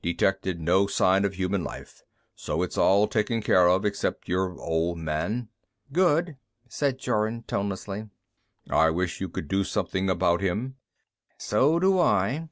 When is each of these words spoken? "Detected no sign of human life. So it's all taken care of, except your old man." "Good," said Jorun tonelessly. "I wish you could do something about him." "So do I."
"Detected 0.00 0.60
no 0.60 0.86
sign 0.86 1.24
of 1.24 1.34
human 1.34 1.64
life. 1.64 2.04
So 2.36 2.62
it's 2.62 2.78
all 2.78 3.08
taken 3.08 3.42
care 3.42 3.66
of, 3.68 3.84
except 3.84 4.28
your 4.28 4.52
old 4.60 4.96
man." 4.98 5.48
"Good," 5.92 6.36
said 6.68 7.00
Jorun 7.00 7.42
tonelessly. 7.48 8.08
"I 8.70 8.90
wish 8.90 9.20
you 9.20 9.28
could 9.28 9.48
do 9.48 9.64
something 9.64 10.08
about 10.08 10.40
him." 10.40 10.76
"So 11.36 11.80
do 11.80 11.98
I." 11.98 12.48